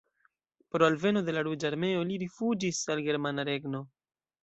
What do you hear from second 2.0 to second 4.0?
li rifuĝis al Germana Regno.